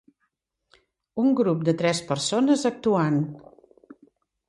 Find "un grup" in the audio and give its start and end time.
1.25-1.63